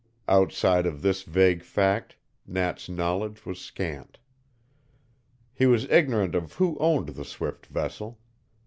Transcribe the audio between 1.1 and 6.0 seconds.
vague fact, Nat's knowledge was scant. He was